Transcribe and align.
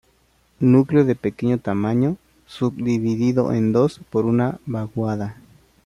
Núcleo 0.59 1.05
de 1.05 1.13
pequeño 1.13 1.59
tamaño, 1.59 2.17
subdividido 2.47 3.53
en 3.53 3.71
dos 3.71 4.01
por 4.09 4.25
una 4.25 4.57
vaguada. 4.65 5.37